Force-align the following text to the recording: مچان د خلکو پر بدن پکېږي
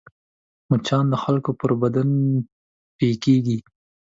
مچان 0.69 1.05
د 1.09 1.15
خلکو 1.23 1.51
پر 1.59 1.71
بدن 1.81 2.09
پکېږي 2.97 3.57